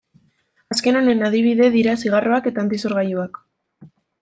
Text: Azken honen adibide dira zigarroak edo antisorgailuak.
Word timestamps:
Azken 0.75 0.97
honen 1.01 1.21
adibide 1.27 1.67
dira 1.77 1.95
zigarroak 2.05 2.51
edo 2.53 2.65
antisorgailuak. 2.65 3.39